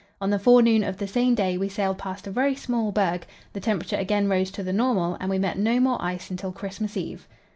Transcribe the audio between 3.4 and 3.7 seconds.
the